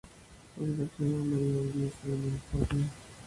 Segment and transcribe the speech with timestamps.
[0.55, 2.89] Solo en Varsovia morían diez alemanes por día.